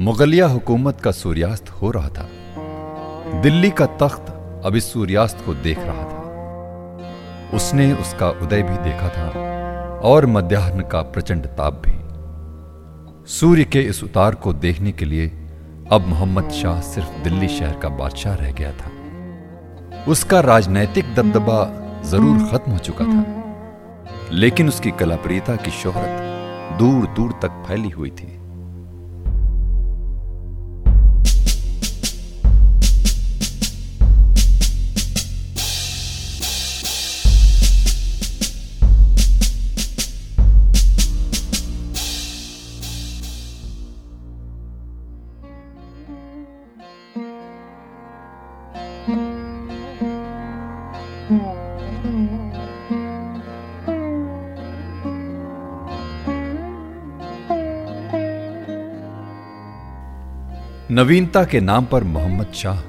[0.00, 2.26] मुगलिया हुकूमत का सूर्यास्त हो रहा था।
[3.42, 4.30] दिल्ली का तख्त
[4.64, 9.28] अब इस सूर्यास्त को देख रहा था। उसने उसका उदय भी देखा था
[10.04, 11.92] और मध्याह्न का प्रचंड ताप भी।
[13.30, 15.26] सूर्य के इस उतार को देखने के लिए
[15.92, 18.90] अब मोहम्मद शाह सिर्फ़ दिल्ली शहर का बादशाह रह गया था।
[20.08, 21.62] उसका राजनैतिक दबदबा
[22.10, 28.10] ज़रूर खत्म हो चुका था। लेकिन उसकी कलाप्रियता की शोहरत दूर दूर तक फैली हुई
[28.10, 28.36] थी।
[60.90, 62.80] नवीनता के नाम पर मोहम्मद शाह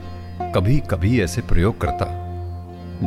[0.52, 2.06] कभी कभी ऐसे प्रयोग करता,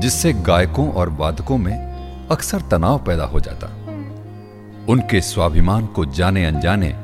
[0.01, 3.67] जिससे गायकों और वादकों में अक्सर तनाव पैदा हो जाता।
[4.89, 6.95] उनके स्वाभिमान को जाने अनजाने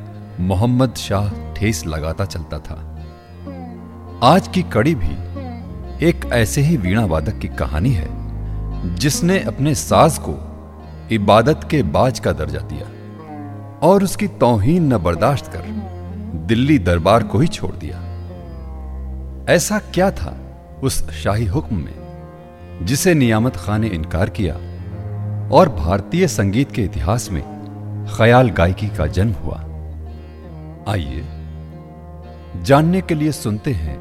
[0.40, 2.76] मोहम्मद शाह ठेस लगाता चलता था।
[4.22, 8.08] आज की कड़ी भी एक ऐसे ही वीणा वादक की कहानी है,
[8.94, 10.36] जिसने अपने साज को
[11.12, 12.86] इबादत के बाज का दर्जा दिया
[13.88, 15.70] और उसकी तोहीन न बर्दाश्त कर
[16.46, 17.98] दिल्ली दरबार को ही छोड़ दिया।
[19.48, 20.36] ऐसा क्या था
[20.82, 24.54] उस शाही हुक्म में जिसे नियामत खान ने इनकार किया
[25.48, 27.42] और भारतीय संगीत के इतिहास में
[28.16, 29.58] ख्याल गायकी का जन्म हुआ?
[30.88, 31.24] आइए
[32.62, 33.98] जानने के लिए सुनते हैं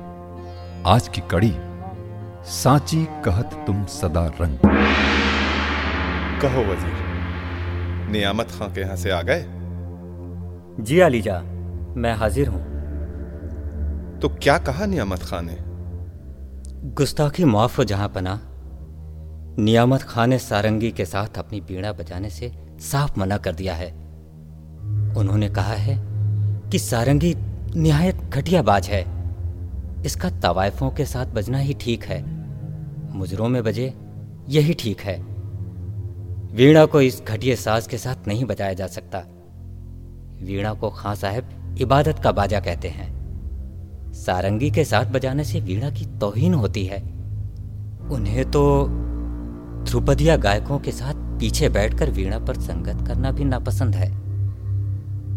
[0.88, 1.54] आज की कड़ी
[2.46, 4.58] सांची कहत तुम सदा रंग।
[6.42, 9.46] कहो वज़ीर नियामत खां के यहाँ से आ गए?
[10.84, 11.42] जी अलीजा
[12.00, 12.62] मैं हाजिर हूँ।
[14.20, 15.58] तो क्या कहा नियामत खान ने?
[16.94, 18.40] गुस्ताखी माफ़ हो जहाँ पना।
[19.64, 23.92] नियामत खान ने सारंगी के साथ अपनी बीड़ा बजाने से साफ़ मना कर दिया है।
[25.18, 25.98] उन्होंने कहा है
[26.70, 27.36] कि सारंगी
[27.76, 29.02] निहायत घटिया बाज है।
[30.06, 32.24] इसका तवायफों के साथ बजना ही ठीक है।
[33.18, 33.94] मुजरों में बजे
[34.50, 35.22] यही ठीक है।
[36.56, 39.20] वीणा को इस घटिया साज के साथ नहीं बजाया जा सकता।
[40.42, 43.08] वीणा को खां साहब इबादत का बाजा कहते हैं।
[44.16, 47.02] सारंगी के साथ बजाने से वीणा की तोहीन होती है।
[48.12, 48.88] उन्हें तो
[49.86, 54.10] ध्रुपदिया गायकों के साथ पीछे बैठकर वीणा पर संगत करना भी नापसंद है।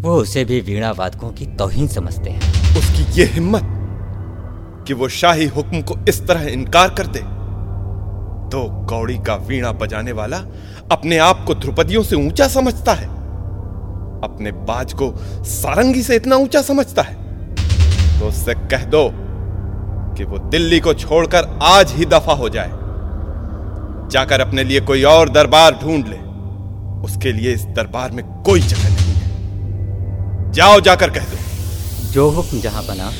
[0.03, 3.69] वो उसे भी वीणा वादकों की तोहीन समझते हैं। उसकी ये हिम्मत
[4.89, 7.21] कि वो शाही हुक्म को इस तरह इनकार कर दे
[8.51, 10.39] तो कौड़ी का वीणा बजाने वाला
[10.93, 13.22] अपने आप को ध्रुपदियों से ऊँचा समझता है।
[14.25, 15.13] अपने बाज को
[15.45, 17.15] सारंगी से इतना ऊँचा समझता है।
[18.21, 19.09] तो उससे कह दो
[20.17, 22.71] कि वो दिल्ली को छोड़कर आज ही दफ़ा हो जाए।
[24.11, 26.17] जाकर अपने लिए कोई और दरबार ढूंढ ले।
[27.03, 32.61] उसके लिए इस दरबार में कोई जगह नहीं है। जाओ जाकर कह दो। जो हुक्म
[32.61, 33.11] जहाँ बना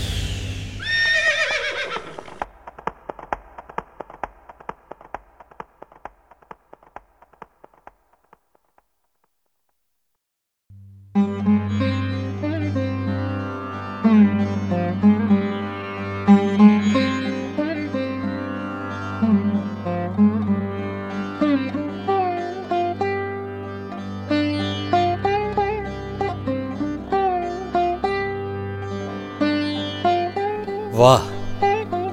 [31.03, 31.23] वाह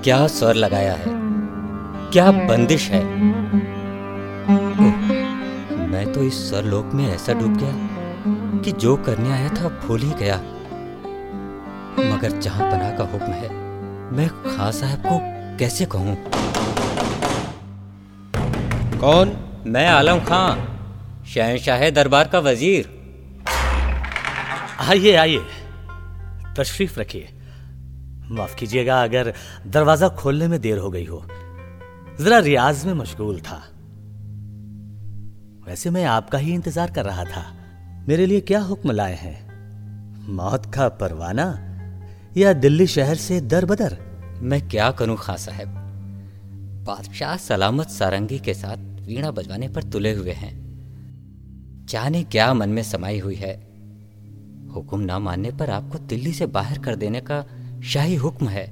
[0.03, 1.11] क्या स्वर लगाया है
[2.11, 3.01] क्या बंदिश है।
[4.85, 4.95] ओह,
[5.89, 10.13] मैं तो इस स्वरलोक में ऐसा डूब गया कि जो करने आया था भूल ही
[10.13, 10.37] गया।
[12.09, 13.49] मगर जहाँ पना का हुक्म है
[14.17, 15.19] मैं खां साहब को
[15.59, 16.17] कैसे कहूँ?
[18.99, 19.37] कौन?
[19.67, 20.47] मैं आलम खां
[21.25, 22.83] शहनशाह दरबार का वज़ीर।
[24.79, 25.45] आइए आइए
[26.57, 27.29] तशरीफ़ रखिए।
[28.31, 29.33] माफ़ कीजिएगा, अगर
[29.67, 31.25] दरवाज़ा खोलने में देर हो गई हो।
[32.21, 33.63] जरा रियाज में मशगूल था।
[35.67, 37.53] वैसे मैं आपका ही इंतज़ार कर रहा था।
[38.07, 39.49] मेरे लिए क्या हुक्म लाए हैं?
[40.33, 41.65] मौत का परवाना?
[42.37, 43.97] या दिल्ली शहर से दर बदर
[44.41, 45.67] मैं क्या करूँ खां साहब?
[46.87, 50.69] बादशाह सलामत सारंगी के साथ वीणा बजवाने पर तुले हुए हैं।
[51.85, 53.55] जाने क्या मन में समाई हुई है।
[54.75, 57.45] हुक्म ना मानने पर आपको दिल्ली से बाहर कर देने का
[57.83, 58.65] शाही हुक्म है।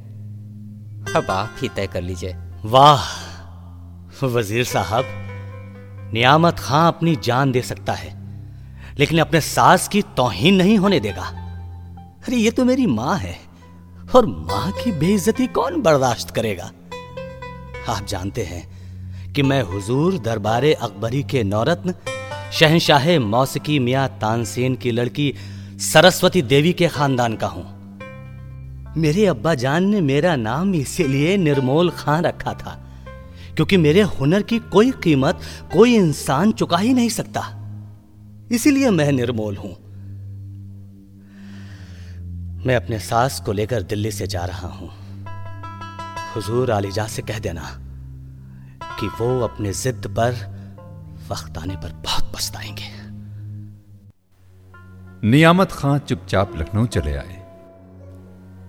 [1.15, 3.03] अब आप ही तय कर लीजिए। वाह,
[4.23, 5.05] वज़ीर साहब,
[6.13, 8.09] नियामत खां अपनी जान दे सकता है,
[8.99, 13.35] लेकिन अपने सास की तोहीन नहीं होने देगा। अरे, ये तो मेरी माँ है,
[14.15, 16.71] और माँ की बेइज्जती कौन बर्दाश्त करेगा?
[17.89, 21.93] आप जानते हैं कि मैं हुजूर दरबारे अकबरी के नौरत्न,
[22.51, 25.33] शहनशाह मौसकी मियाँ तानसेन की लड़की
[25.83, 27.76] सरस्वती देवी के खानदान का हूँ।
[28.97, 32.71] मेरे अब्बा जान ने मेरा नाम इसीलिए निर्मोल खान रखा था,
[33.55, 35.39] क्योंकि मेरे हुनर की कोई कीमत
[35.73, 37.41] कोई इंसान चुका ही नहीं सकता।
[38.51, 39.75] इसीलिए मैं निर्मोल हूँ।
[42.65, 44.89] मैं अपने सास को लेकर दिल्ली से जा रहा हूँ।
[46.35, 47.69] हुजूर आलिजा से कह देना
[48.99, 50.33] कि वो अपने जिद पर
[51.29, 52.95] वक्त आने पर बहुत पछताएँगे।
[55.27, 57.36] नियामत खां चुपचाप लखनऊ चले आए।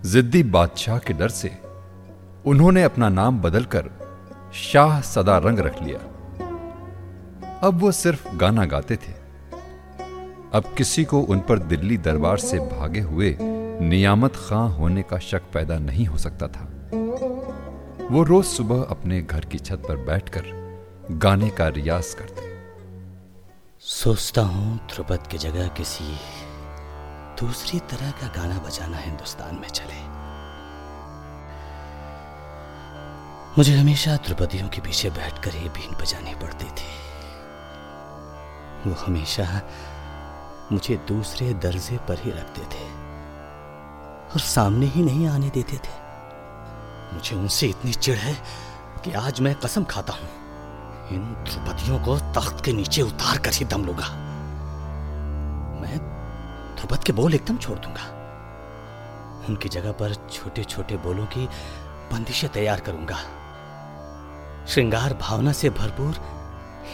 [0.06, 1.49] जिद्दी बादशाह के डर से
[2.47, 3.91] उन्होंने अपना नाम बदलकर
[4.55, 5.99] शाह सदा रंग रख लिया।
[7.62, 9.12] अब वो सिर्फ़ गाना गाते थे।
[10.53, 15.43] अब किसी को उन पर दिल्ली दरबार से भागे हुए नियामत खां होने का शक
[15.55, 16.65] पैदा नहीं हो सकता था।
[18.11, 20.43] वो रोज सुबह अपने घर की छत पर बैठकर
[21.11, 22.43] गाने का रियाज करते।
[23.81, 26.05] सोचता हूँ ध्रुपद की जगह किसी
[27.40, 30.00] दूसरी तरह का गाना बजाना हिंदुस्तान में चले।
[33.58, 36.90] मुझे हमेशा द्रुपदियों के पीछे बैठकर ही बीन बजानी पड़ती थी।
[38.87, 39.62] वो हमेशा
[40.73, 42.85] मुझे दूसरे दर्जे पर ही रखते थे
[44.32, 45.96] और सामने ही नहीं आने देते थे।
[47.14, 48.35] मुझे उनसे इतनी चिढ़ है
[49.05, 50.29] कि आज मैं कसम खाता हूँ।
[51.12, 54.08] इन द्रुपदियों को तख्त के नीचे उतार कर ही दम लूँगा।
[55.81, 56.18] मैं
[56.79, 58.15] ध्रुपद के बोल एकदम छोड़ दूँगा।
[59.49, 61.47] उनकी जगह पर छोटे छोटे बोलों की
[62.13, 63.17] बंदिशें तैयार करूँगा।
[64.67, 66.21] श्रृंगार भावना से भरपूर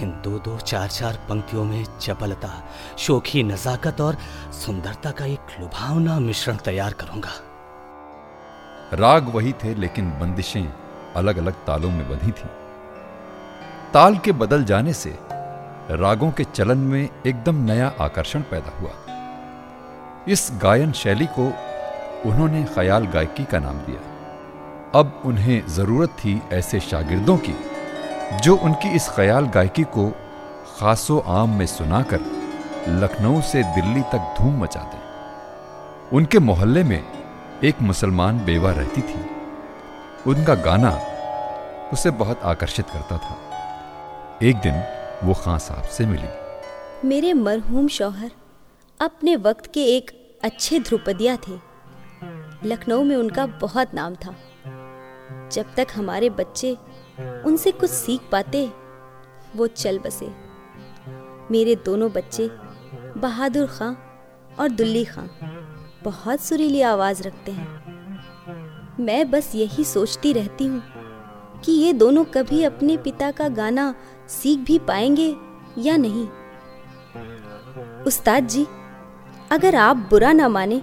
[0.02, 2.50] इन दो दो चार चार पंक्तियों में चपलता,
[2.98, 4.16] शोखी नजाकत और
[4.52, 7.30] सुंदरता का एक लुभावना मिश्रण तैयार करूँगा।
[8.92, 10.66] राग वही थे, लेकिन बंदिशें
[11.16, 12.48] अलग अलग तालों में बंधी थी।
[13.92, 15.18] ताल के बदल जाने से
[15.90, 18.90] रागों के चलन में एकदम नया आकर्षण पैदा हुआ।
[20.28, 21.46] इस गायन शैली को
[22.28, 27.54] उन्होंने ख्याल गायकी का नाम दिया। अब उन्हें ज़रूरत थी ऐसे शागिर्दों की,
[28.42, 30.08] जो उनकी इस ख्याल गायकी को
[30.78, 32.20] खासो आम में सुनाकर
[32.88, 35.02] लखनऊ से दिल्ली तक धूम मचा दें
[36.16, 37.02] उनके मोहल्ले में
[37.64, 39.24] एक मुसलमान बेवा रहती थी।
[40.26, 40.90] उनका गाना
[41.92, 43.36] उसे बहुत आकर्षित करता था।
[44.42, 44.82] एक दिन
[45.24, 48.30] वो खां साहब से मिली। मेरे मरहूम शौहर
[49.00, 51.58] अपने वक्त के एक अच्छे ध्रुपदिया थे।
[52.64, 54.34] लखनऊ में उनका बहुत नाम था।
[55.52, 56.76] जब तक हमारे बच्चे
[57.46, 58.70] उनसे कुछ सीख पाते,
[59.56, 60.26] वो चल बसे।
[61.50, 62.48] मेरे दोनों बच्चे
[63.20, 63.94] बहादुर खां
[64.60, 65.26] और दुल्ली खां
[66.02, 67.68] बहुत सुरीली आवाज़ रखते हैं।
[69.00, 70.82] मैं बस यही सोचती रहती हूँ
[71.64, 73.94] कि ये दोनों कभी अपने पिता का गाना
[74.28, 75.36] सीख भी पाएँगे
[75.78, 76.28] या नहीं।
[78.02, 78.66] उस्ताद जी
[79.54, 80.80] अगर आप बुरा ना माने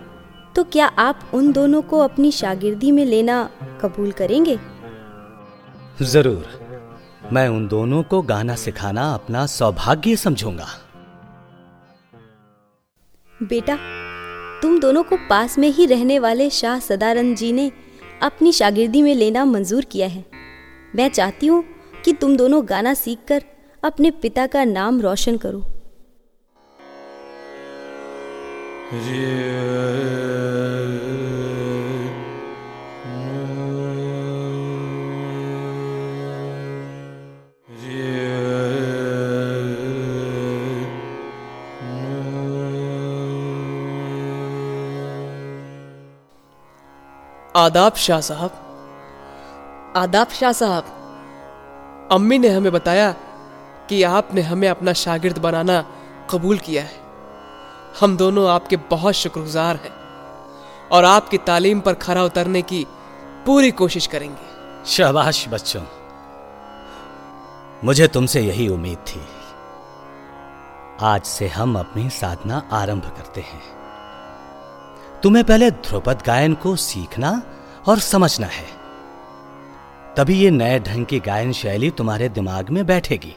[0.56, 3.50] तो क्या आप उन दोनों को अपनी शागिर्दी में लेना
[3.82, 4.58] कबूल करेंगे?
[6.02, 10.68] ज़रूर। मैं उन दोनों को गाना सिखाना अपना सौभाग्य समझूँगा।
[13.44, 13.78] बेटा
[14.62, 17.72] तुम दोनों को पास में ही रहने वाले शाह सदानंद जी ने
[18.22, 20.26] अपनी शागिर्दी में लेना मंजूर किया है।
[20.96, 21.64] मैं चाहती हूँ
[22.06, 23.44] कि तुम दोनों गाना सीखकर
[23.84, 25.64] अपने पिता का नाम रोशन करो।
[28.92, 29.04] आदाब
[47.96, 48.52] शाह साहब।
[49.98, 50.84] आदाब शाह साहब।
[52.12, 53.12] अम्मी ने हमें बताया
[53.90, 55.86] कि आपने हमें अपना शागिर्द बनाना
[56.32, 57.01] कबूल किया है।
[58.00, 59.92] हम दोनों आपके बहुत शुक्रगुजार हैं
[60.92, 62.88] और आपकी तालीम पर खरा उतरने की
[63.46, 64.52] पूरी कोशिश करेंगे।
[64.86, 65.82] शाबाश बच्चों।
[67.84, 69.22] मुझे तुमसे यही उम्मीद थी।
[71.02, 73.62] आज से हम अपनी साधना आरंभ करते हैं।
[75.24, 77.42] तुम्हें पहले ध्रुपद गायन को सीखना
[77.88, 78.68] और समझना है।
[80.18, 83.36] तभी ये नए ढंग की गायन शैली तुम्हारे दिमाग में बैठेगी।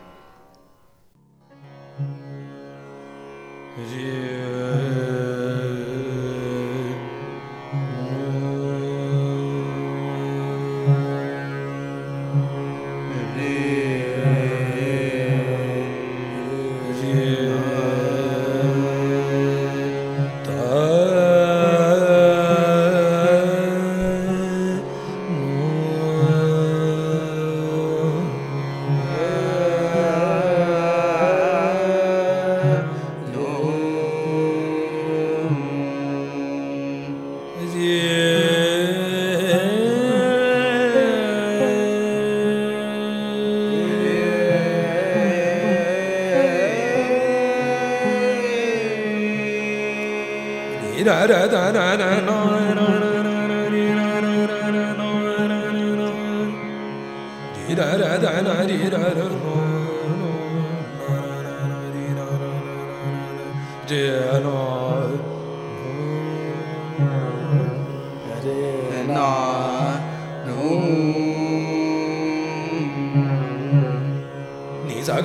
[63.87, 64.64] Yeah, I know.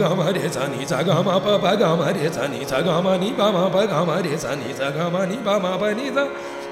[0.02, 2.66] ga ma re sa ni sa ga ma pa pa ga ma re sa ni
[2.72, 5.26] sa ga ma ni pa ma pa ga ma re sa ni sa ga ma
[5.32, 6.26] ni pa ma pa ni sa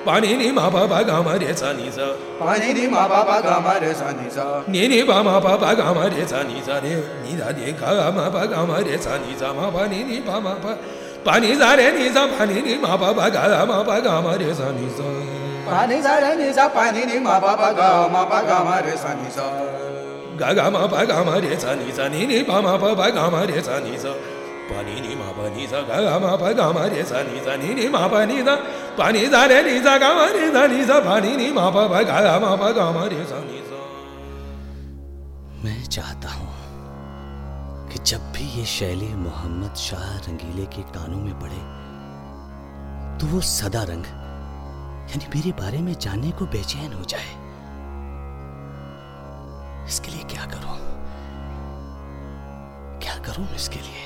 [0.08, 4.32] પાણી ની મા બાબા gamma રે સાની સા પાણી ની મા બાબા gamma રે સાની
[4.36, 6.94] સા ની ની બા મા બાબા ગામા રે સાની સા રે
[7.24, 10.42] ની દા દે ગા મા બા ગામા રે સાની સા મા બા ની ની મા
[10.46, 10.78] બા
[11.26, 14.92] પાણી સા રે ની સા પાણી ની મા બાબા ગા મા બા ગામા રે સાની
[14.98, 15.14] સા
[15.70, 19.34] પાણી સા રે ની સા પાણી ની મા બાબા ગા મા બા ગામા રે સાની
[19.40, 20.07] સા
[20.40, 22.94] गा गा मा पा गा मा रे सा नी सा नी नी पा मा पा
[23.00, 24.12] पा गा मा रे सा नी सा
[24.70, 27.22] पा नी नी मा पा नी सा गा गा मा पा गा मा रे सा
[27.30, 28.56] नी सा नी नी मा पा नी सा
[28.98, 31.48] पा नी सा रे नी सा गा मा रे सा नी सा पा नी नी
[31.54, 33.80] मा पा पा गा मा पा गा मा रे सा नी सा
[35.64, 36.52] मैं चाहता हूँ
[37.92, 41.62] कि जब भी ये शैली मोहम्मद शाह रंगीले के कानों में पड़े
[43.20, 44.06] तो वो सदा रंग,
[45.12, 47.47] यानी मेरे बारे में जानने को बेचैन हो जाए।
[49.88, 50.78] इसके लिए क्या करूँ?
[53.02, 54.06] क्या करूँ इसके लिए?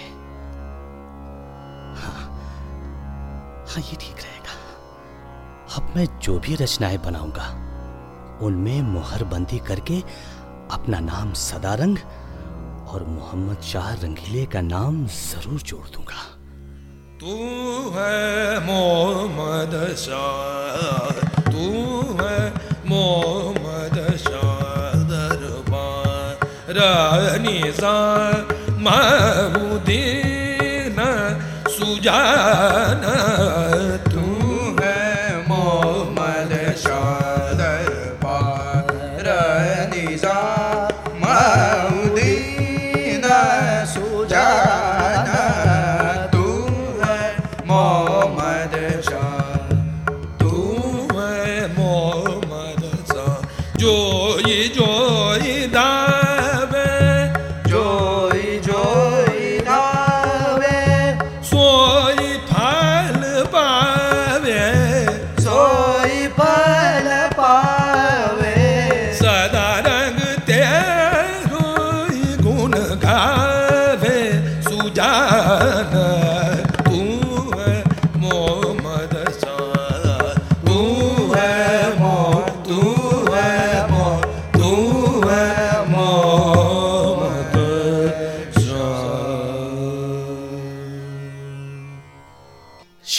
[2.01, 2.21] हाँ
[3.69, 4.55] हाँ ये ठीक रहेगा।
[5.77, 7.47] अब मैं जो भी रचनाएँ बनाऊँगा,
[8.45, 9.99] उनमें मुहरबंदी करके
[10.71, 11.97] अपना नाम सदारंग
[12.89, 16.21] और मोहम्मद शाह रंगीले का नाम ज़रूर जोड़ दूँगा।
[17.19, 17.33] तू
[17.95, 21.20] है मोहम्मद शाह।
[27.43, 27.95] निजा
[28.85, 29.99] महबूदीन
[31.75, 33.03] सुजान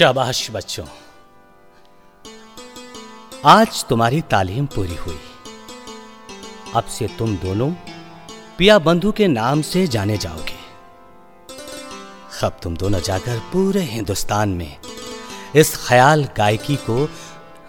[0.02, 0.84] शाबाश बच्चों।
[3.44, 5.18] आज तुम्हारी तालीम पूरी हुई।
[6.74, 7.70] अब से तुम दोनों
[8.58, 10.56] पिया बंधु के नाम से जाने जाओगे।
[12.46, 14.76] अब तुम दोनों जाकर पूरे हिंदुस्तान में
[15.56, 17.08] इस ख्याल गायकी को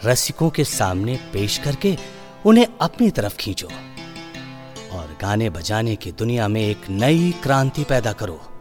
[0.06, 1.98] रसिकों के सामने पेश करके
[2.46, 3.68] उन्हें अपनी तरफ़ खींचो
[4.98, 8.53] और गाने बजाने की दुनिया में एक नई क्रांति पैदा करो।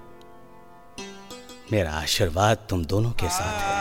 [1.72, 3.80] मेरा आशीर्वाद तुम दोनों के साथ है।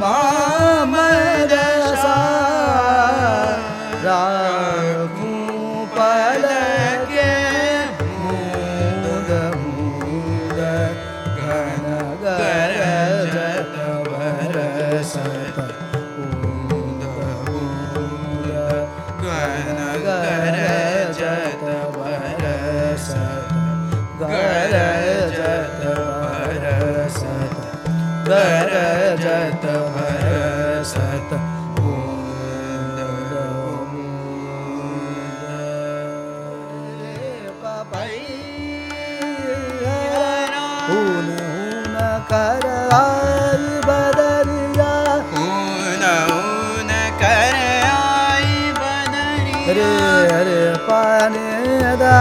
[0.00, 0.59] मोहम्मद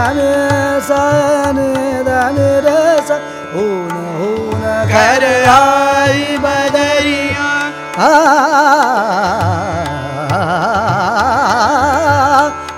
[0.10, 1.70] दाने, साने
[2.04, 3.16] दाने रे सा
[3.54, 7.50] हुन हुन घर आई बदरिया।
[8.00, 8.10] आ,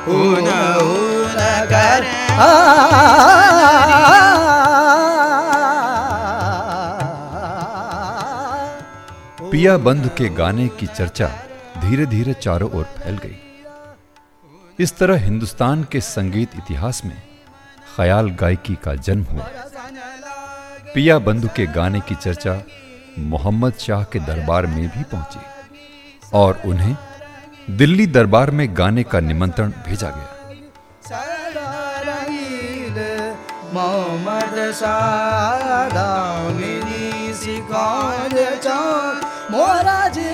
[0.07, 1.39] हुन हुन
[1.71, 2.01] घर
[9.51, 11.29] पिया बंधु के गाने की चर्चा
[11.81, 13.50] धीरे धीरे चारों ओर फैल गई।
[14.81, 17.21] इस तरह हिंदुस्तान के संगीत इतिहास में
[17.95, 19.45] ख्याल गायकी का जन्म हुआ।
[20.93, 22.63] पिया बंधु के गाने की चर्चा
[23.19, 25.41] मोहम्मद शाह के दरबार में भी पहुँची
[26.33, 26.95] और उन्हें
[27.77, 30.29] दिल्ली दरबार में गाने का निमंत्रण भेजा गया।
[33.73, 34.57] मोहम्मद
[37.35, 38.35] सिकाल
[39.51, 40.30] मोरा जियरा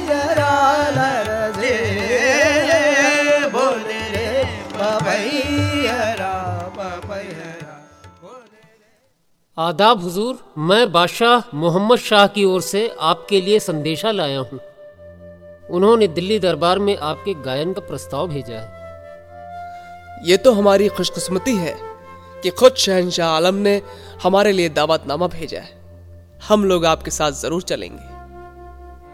[9.57, 14.59] आदाब हुजूर मैं बादशाह मोहम्मद शाह की ओर से आपके लिए संदेशा लाया हूँ।
[15.69, 21.73] उन्होंने दिल्ली दरबार में आपके गायन का प्रस्ताव भेजा है। ये तो हमारी खुशकिस्मती है
[22.43, 23.81] कि खुद शहनशाह आलम ने
[24.23, 25.75] हमारे लिए दावतनामा भेजा है।
[26.49, 28.05] हम लोग आपके साथ ज़रूर चलेंगे।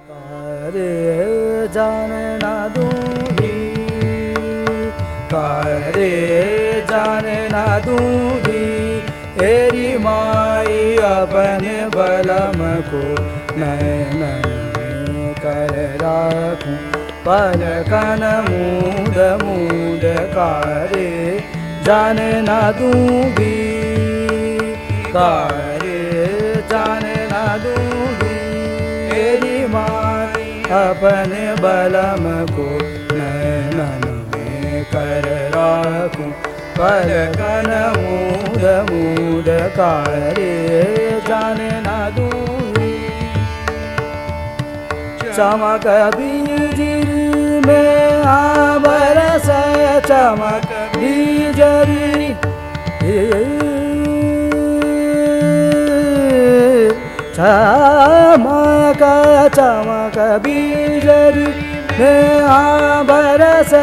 [0.09, 3.55] करे जाने ना दूँगी
[5.33, 6.11] करे
[6.91, 8.92] जाने ना दूँगी।
[9.39, 13.01] तेरी माई अपने बलम को
[13.59, 14.21] नैन
[15.39, 16.75] कर राखूं।
[19.43, 20.03] मूद
[20.35, 21.09] कारे
[21.83, 23.57] जाने ना दूंगी।
[25.07, 25.99] कारे
[26.71, 28.39] जाने ना दूंगी।
[29.09, 32.69] तेरी माई अपने बलम को
[33.15, 40.53] नैनन में कर राखूं पलकन मूद मूद कारे
[41.27, 42.93] जाने ना दूंगी
[45.35, 46.95] चमक बीजरी
[47.67, 49.47] में आबरस
[50.07, 52.11] चमक बीजरी।
[57.35, 59.01] चमक
[59.55, 61.47] चमक बीजरी
[61.99, 63.73] में आबरस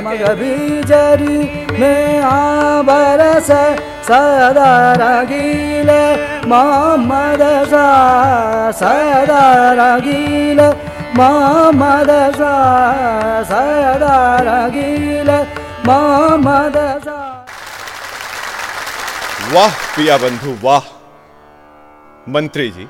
[0.00, 3.50] चमक में आबरस
[4.06, 5.90] सदा रगील,
[6.48, 7.42] मोहम्मद
[8.76, 10.60] सदा रगील,
[11.16, 12.10] मोहम्मद
[13.46, 15.30] सदा रगील,
[15.86, 16.76] मोहम्मद
[19.54, 20.82] वाह पिया बंधु, वाह।
[22.28, 22.88] मंत्री जी,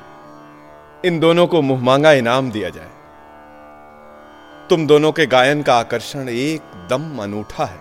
[1.05, 3.00] इन दोनों को मुंहमांगा इनाम दिया जाए।
[4.71, 7.79] तुम दोनों के गायन का आकर्षण एकदम अनूठा है।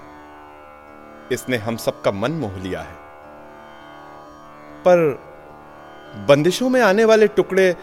[1.32, 2.94] इसने हम सबका मन मोह लिया है।
[4.80, 4.98] पर
[6.28, 7.76] बंदिशों में आने वाले टुकड़े,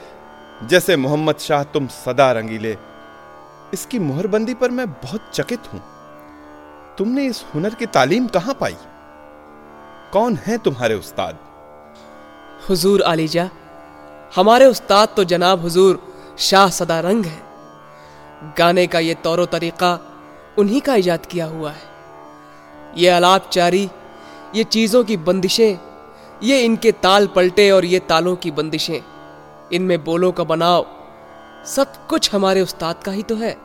[0.63, 2.78] जैसे मोहम्मद शाह तुम सदा रंगीले,
[3.74, 5.82] इसकी मोहरबंदी पर मैं बहुत चकित हूँ।
[6.98, 8.78] तुमने इस हुनर की तालीम कहाँ पाई?
[10.13, 11.39] कौन है तुम्हारे उस्ताद?
[12.70, 13.50] हुजूर आलीजा,
[14.36, 16.08] हमारे उस्ताद तो जनाब हुजूर
[16.39, 17.47] शाह सदा रंग है।
[18.58, 20.00] गाने का ये तौर तरीका
[20.58, 21.86] उन्हीं का ईजाद किया हुआ है।
[22.97, 23.89] ये अलापचारी
[24.56, 25.78] ये चीज़ों की बंदिशें,
[26.43, 29.02] ये इनके ताल पलटे और ये तालों की बंदिशें।
[29.73, 30.86] इनमें बोलों का बनाव
[31.65, 33.56] सब कुछ हमारे उस्ताद का ही तो है।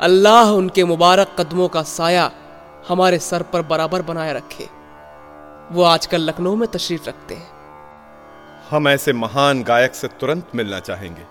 [0.00, 2.30] अल्लाह उनके मुबारक कदमों का साया
[2.88, 4.68] हमारे सर पर बराबर बनाए रखे।
[5.72, 7.50] वो आजकल लखनऊ में तशरीफ़ रखते हैं।
[8.70, 11.24] हम ऐसे महान गायक से तुरंत मिलना चाहेंगे।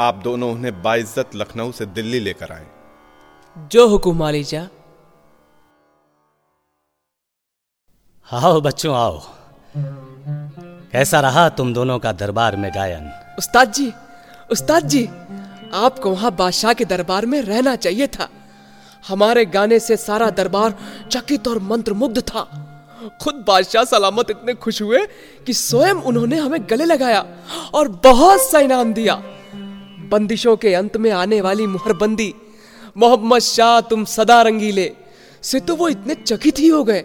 [0.00, 2.66] आप दोनों उन्हें बाइज्जत लखनऊ से दिल्ली लेकर आए।
[3.56, 4.68] जो हुकुम आलीजा
[8.28, 9.20] आओ बच्चों आओ।
[10.92, 13.10] कैसा रहा तुम दोनों का दरबार में गायन?
[13.38, 13.92] उस्ताद जी
[14.50, 15.06] उस्ताद जी
[15.74, 18.28] आपको वहाँ बादशाह के दरबार में रहना चाहिए था।
[19.08, 20.74] हमारे गाने से सारा दरबार
[21.10, 22.42] चकित और मंत्रमुग्ध था।
[23.22, 25.06] खुद बादशाह सलामत इतने खुश हुए
[25.46, 27.24] कि स्वयं उन्होंने हमें गले लगाया
[27.74, 29.22] और बहुत सा इनाम दिया।
[30.10, 32.34] बंदिशों के अंत में आने वाली मुहरबंदी।
[32.96, 34.92] मोहम्मद शाह, तुम सदा रंगीले।
[35.42, 37.04] से तो वो इतने चकित ही हो गए।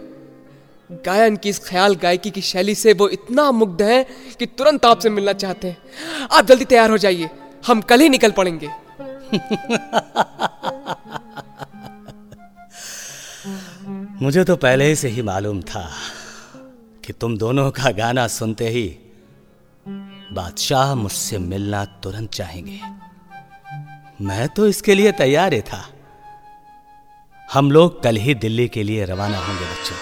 [0.91, 4.05] गायन की इस ख्याल गायकी की शैली से वो इतना मुग्ध हैं
[4.39, 5.77] कि तुरंत आपसे मिलना चाहते हैं।
[6.31, 7.29] आप जल्दी तैयार हो जाइए।
[7.67, 8.69] हम कल ही निकल पड़ेंगे।
[14.23, 15.91] मुझे तो पहले से ही मालूम था
[17.05, 18.97] कि तुम दोनों का गाना सुनते ही
[20.36, 22.80] बादशाह मुझसे मिलना तुरंत चाहेंगे।
[24.21, 25.84] मैं तो इसके लिए तैयार ही था।
[27.54, 29.95] हम लोग कल ही दिल्ली के लिए रवाना होंगे बच्चों।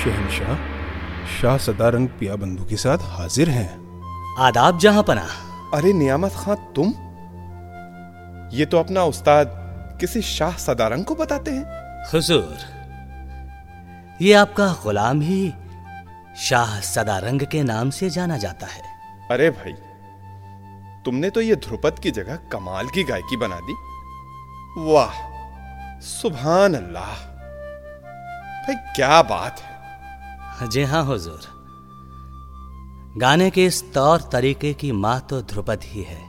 [0.00, 0.56] शहनशाह
[1.40, 3.70] शाह सदारंग पिया बंधु के साथ हाजिर हैं।
[4.38, 5.26] आदाब जहाँ पना।
[5.74, 6.88] अरे नियामत खां तुम?
[8.58, 9.54] ये तो अपना उस्ताद
[10.00, 11.64] किसी शाह सदारंग को बताते हैं।
[12.12, 12.56] हुजूर
[14.22, 15.52] ये आपका गुलाम ही
[16.38, 18.82] शाह सदारंग के नाम से जाना जाता है।
[19.30, 19.72] अरे भाई
[21.04, 23.74] तुमने तो ये ध्रुपद की जगह कमाल की गायकी बना दी।
[24.92, 25.14] वाह
[26.00, 27.14] सुभान अल्लाह
[28.64, 31.40] भाई क्या बात है। जी हाँ हुजूर।
[33.18, 36.20] गाने के इस तौर तरीके की माँ तो ध्रुपद ही है।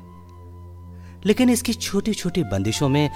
[1.25, 3.09] लेकिन इसकी छोटी छोटी बंदिशों में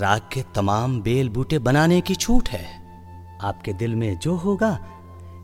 [0.00, 2.64] राग के तमाम बेल बूटे बनाने की छूट है।
[3.42, 4.78] आपके दिल में जो होगा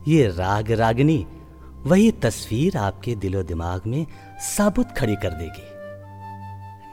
[0.08, 1.26] ये राग रागनी,
[1.86, 4.06] वही तस्वीर आपके दिलो दिमाग में
[4.46, 5.68] साबुत खड़ी कर देगी।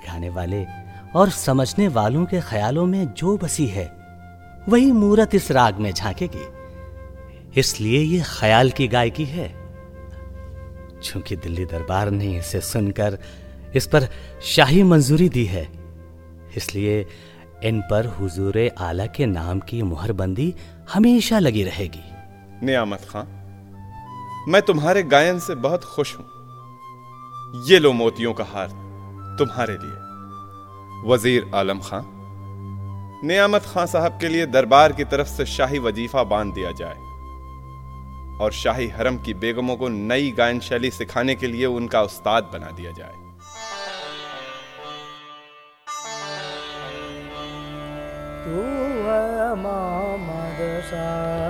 [0.08, 0.66] गाने वाले
[1.16, 3.86] और समझने वालों के ख्यालों में जो बसी है,
[4.70, 6.46] वही मूरत इस राग में झांकेगी।
[7.60, 9.48] इसलिए ये ख्याल की गायकी है।
[11.04, 13.18] चूँकि दिल्ली दरबार ने इसे सुनकर
[13.76, 14.08] इस पर
[14.46, 15.68] शाही मंजूरी दी है,
[16.58, 17.06] इसलिए
[17.64, 20.54] इन पर हुजूर आला के नाम की मुहरबंदी
[20.94, 22.09] हमेशा लगी रहेगी।
[22.64, 23.24] नियामत खां।
[24.52, 26.26] मैं तुम्हारे गायन से बहुत खुश हूँ।
[27.68, 28.70] ये लो मोतियों का हार
[29.40, 32.02] तुम्हारे लिए। वज़ीर आलम खां,
[33.28, 36.98] नियामत खां साहब के लिए दरबार की तरफ़ से शाही वजीफा बाँध दिया जाए
[38.42, 42.72] और शाही हरम की बेगमों को नई गायन शैली सिखाने के लिए उनका उस्ताद बना
[42.72, 43.16] दिया जाए।
[48.44, 48.62] तू
[50.58, 51.49] है शाह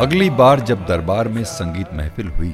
[0.00, 2.50] अगली बार जब दरबार में संगीत महफिल हुई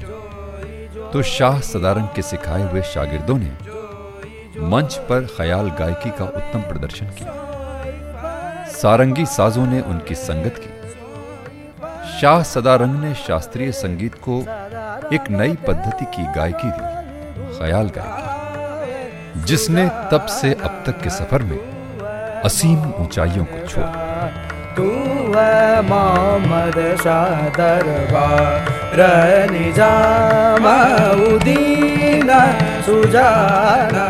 [1.12, 3.50] तो शाह सदारंग के सिखाए हुए शागिर्दों ने
[4.66, 7.32] मंच पर ख्याल गायकी का उत्तम प्रदर्शन किया।
[8.72, 14.40] सारंगी साजों ने उनकी संगत की। शाह सदारंग ने शास्त्रीय संगीत को
[15.14, 21.42] एक नई पद्धति की गायकी दी, ख्याल गायकी, जिसने तब से अब तक के सफ़र
[21.42, 21.58] में
[22.44, 23.92] असीम ऊंचाइयों को छोड़ा।
[25.34, 29.00] तू है मोहम्मद शाह दरबार
[29.50, 30.66] निजाम
[31.24, 32.30] उदीन
[32.86, 34.06] सुजाना